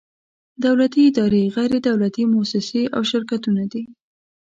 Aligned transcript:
دولتي 0.65 1.01
ادارې، 1.09 1.51
غیر 1.55 1.71
دولتي 1.89 2.23
مؤسسې 2.33 2.83
او 2.95 3.01
شرکتونه 3.11 3.63
دي. 3.71 3.83